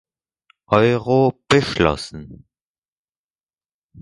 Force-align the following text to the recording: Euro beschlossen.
Euro 0.71 1.43
beschlossen. 1.47 2.43